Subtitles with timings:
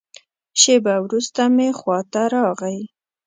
[0.61, 2.79] شېبه وروسته مې خوا ته راغی.